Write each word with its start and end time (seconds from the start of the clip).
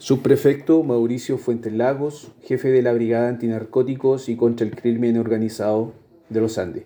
Subprefecto 0.00 0.84
Mauricio 0.84 1.38
Fuentes 1.38 1.72
Lagos, 1.72 2.30
jefe 2.44 2.70
de 2.70 2.82
la 2.82 2.92
Brigada 2.92 3.28
Antinarcóticos 3.28 4.28
y 4.28 4.36
contra 4.36 4.64
el 4.64 4.76
Crimen 4.76 5.18
Organizado 5.18 5.92
de 6.28 6.40
los 6.40 6.56
Andes. 6.56 6.84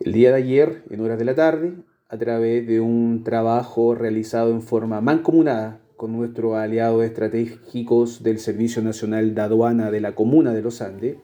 El 0.00 0.14
día 0.14 0.30
de 0.30 0.36
ayer, 0.36 0.84
en 0.88 1.02
horas 1.02 1.18
de 1.18 1.26
la 1.26 1.34
tarde, 1.34 1.74
a 2.08 2.16
través 2.16 2.66
de 2.66 2.80
un 2.80 3.24
trabajo 3.24 3.94
realizado 3.94 4.52
en 4.52 4.62
forma 4.62 5.02
mancomunada 5.02 5.82
con 5.96 6.16
nuestros 6.16 6.54
aliados 6.54 7.04
estratégicos 7.04 8.22
del 8.22 8.38
Servicio 8.38 8.80
Nacional 8.80 9.34
de 9.34 9.42
Aduana 9.42 9.90
de 9.90 10.00
la 10.00 10.14
Comuna 10.14 10.54
de 10.54 10.62
los 10.62 10.80
Andes 10.80 11.18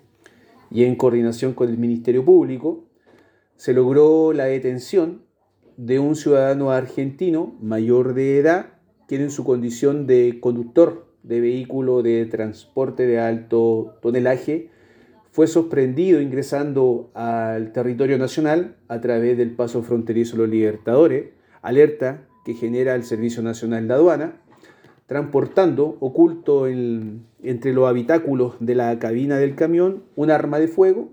y 0.70 0.84
en 0.84 0.96
coordinación 0.96 1.54
con 1.54 1.70
el 1.70 1.78
Ministerio 1.78 2.26
Público, 2.26 2.84
se 3.56 3.72
logró 3.72 4.34
la 4.34 4.44
detención 4.44 5.22
de 5.78 5.98
un 5.98 6.14
ciudadano 6.14 6.72
argentino 6.72 7.56
mayor 7.58 8.12
de 8.12 8.38
edad 8.38 8.79
quien 9.10 9.22
en 9.22 9.32
su 9.32 9.42
condición 9.42 10.06
de 10.06 10.38
conductor 10.38 11.04
de 11.24 11.40
vehículo 11.40 12.00
de 12.00 12.26
transporte 12.26 13.08
de 13.08 13.18
alto 13.18 13.96
tonelaje 14.00 14.70
fue 15.32 15.48
sorprendido 15.48 16.20
ingresando 16.20 17.10
al 17.14 17.72
territorio 17.72 18.18
nacional 18.18 18.76
a 18.86 19.00
través 19.00 19.36
del 19.36 19.50
paso 19.50 19.82
fronterizo 19.82 20.36
Los 20.36 20.48
Libertadores, 20.48 21.30
alerta 21.60 22.28
que 22.44 22.54
genera 22.54 22.94
el 22.94 23.02
Servicio 23.02 23.42
Nacional 23.42 23.88
de 23.88 23.94
Aduana, 23.94 24.42
transportando 25.06 25.96
oculto 25.98 26.68
entre 26.68 27.72
los 27.72 27.88
habitáculos 27.88 28.58
de 28.60 28.76
la 28.76 28.96
cabina 29.00 29.38
del 29.38 29.56
camión 29.56 30.04
un 30.14 30.30
arma 30.30 30.60
de 30.60 30.68
fuego, 30.68 31.10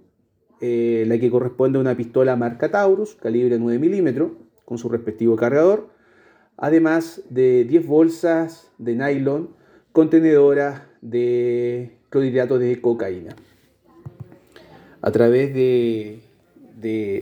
eh, 0.62 1.04
la 1.08 1.18
que 1.18 1.32
corresponde 1.32 1.80
a 1.80 1.82
una 1.82 1.98
pistola 1.98 2.36
marca 2.36 2.70
Taurus, 2.70 3.16
calibre 3.16 3.58
9 3.58 3.80
milímetros, 3.80 4.34
con 4.66 4.78
su 4.78 4.88
respectivo 4.88 5.36
cargador, 5.36 5.97
además 6.58 7.22
de 7.30 7.64
10 7.66 7.88
bolsas 7.88 8.72
de 8.78 8.96
nylon 8.96 9.50
contenedoras 9.92 10.82
de 11.02 11.98
clorhidrato 12.10 12.60
de 12.60 12.82
cocaína. 12.82 13.36
A 15.02 15.12
través 15.12 15.54
de, 15.54 16.20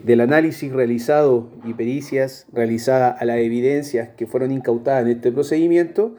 del 0.04 0.22
análisis 0.22 0.72
realizado 0.72 1.50
y 1.66 1.74
pericias 1.74 2.48
realizadas 2.52 3.22
a 3.22 3.26
las 3.26 3.38
evidencias 3.38 4.10
que 4.10 4.26
fueron 4.26 4.52
incautadas 4.52 5.04
en 5.06 5.12
este 5.12 5.32
procedimiento, 5.32 6.16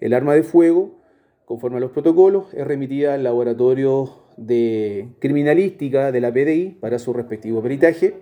el 0.00 0.12
arma 0.12 0.34
de 0.34 0.42
fuego, 0.42 0.98
conforme 1.44 1.78
a 1.78 1.80
los 1.80 1.92
protocolos, 1.92 2.52
es 2.54 2.66
remitida 2.66 3.14
al 3.14 3.22
laboratorio 3.22 4.10
de 4.36 5.08
criminalística 5.20 6.12
de 6.12 6.20
la 6.20 6.32
PDI 6.32 6.76
para 6.80 6.98
su 6.98 7.12
respectivo 7.12 7.62
peritaje 7.62 8.14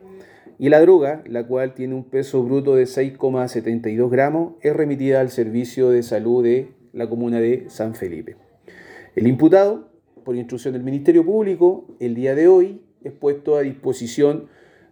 y 0.59 0.69
la 0.69 0.81
droga, 0.81 1.23
la 1.27 1.47
cual 1.47 1.75
tiene 1.75 1.95
un 1.95 2.05
peso 2.05 2.43
bruto 2.43 2.77
de 2.77 2.85
6,72 2.85 4.11
gramos, 4.11 4.55
es 4.61 4.75
remitida 4.75 5.21
al 5.21 5.31
Servicio 5.31 5.91
de 5.91 6.03
Salud 6.03 6.45
de 6.45 6.69
la 6.93 7.09
Comuna 7.09 7.41
de 7.41 7.65
San 7.69 7.95
Felipe. 7.95 8.37
El 9.17 9.27
imputado, 9.27 9.89
por 10.25 10.37
instrucción 10.37 10.75
del 10.75 10.83
Ministerio 10.83 11.25
Público, 11.25 11.87
el 12.01 12.15
día 12.15 12.35
de 12.35 12.49
hoy 12.49 12.83
es 13.03 13.13
puesto 13.13 13.57
a 13.57 13.63
disposición 13.63 14.49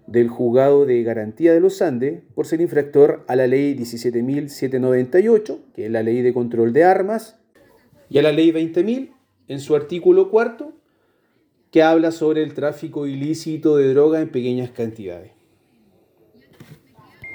del 0.06 0.28
Juzgado 0.28 0.84
de 0.84 1.02
Garantía 1.02 1.52
de 1.54 1.60
los 1.60 1.80
Andes 1.80 2.22
por 2.34 2.46
ser 2.46 2.60
infractor 2.60 3.24
a 3.28 3.36
la 3.36 3.46
Ley 3.46 3.76
17.798, 3.76 5.58
que 5.74 5.86
es 5.86 5.90
la 5.90 6.02
Ley 6.02 6.22
de 6.22 6.34
Control 6.34 6.72
de 6.72 6.84
Armas, 6.84 7.38
y 8.10 8.18
a 8.18 8.22
la 8.22 8.32
Ley 8.32 8.50
20.000 8.50 9.10
en 9.48 9.60
su 9.60 9.76
artículo 9.76 10.30
cuarto, 10.30 10.72
que 11.70 11.82
habla 11.82 12.10
sobre 12.10 12.42
el 12.42 12.52
tráfico 12.52 13.06
ilícito 13.06 13.76
de 13.76 13.88
droga 13.94 14.20
en 14.20 14.28
pequeñas 14.28 14.70
cantidades. 14.70 15.41